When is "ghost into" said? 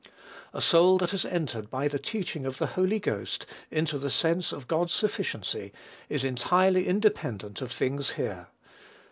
2.99-3.99